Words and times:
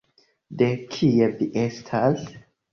De 0.61 0.69
kie 0.95 1.29
vi 1.37 1.51
estas? 1.67 2.29